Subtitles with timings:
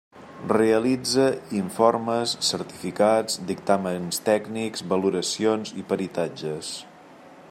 [0.55, 1.25] Realitza
[1.57, 6.73] informes, certificats, dictàmens tècnics, valoracions i peritatges.